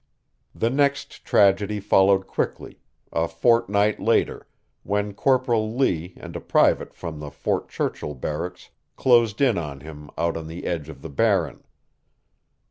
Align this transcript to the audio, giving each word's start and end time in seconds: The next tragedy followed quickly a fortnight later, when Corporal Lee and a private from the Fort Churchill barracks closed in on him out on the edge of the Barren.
The 0.55 0.71
next 0.71 1.25
tragedy 1.25 1.79
followed 1.79 2.25
quickly 2.25 2.79
a 3.13 3.27
fortnight 3.27 3.99
later, 3.99 4.47
when 4.81 5.13
Corporal 5.13 5.75
Lee 5.75 6.15
and 6.17 6.35
a 6.35 6.41
private 6.41 6.95
from 6.95 7.19
the 7.19 7.29
Fort 7.29 7.69
Churchill 7.69 8.15
barracks 8.15 8.71
closed 8.95 9.41
in 9.41 9.59
on 9.59 9.81
him 9.81 10.09
out 10.17 10.37
on 10.37 10.47
the 10.47 10.65
edge 10.65 10.89
of 10.89 11.03
the 11.03 11.09
Barren. 11.11 11.63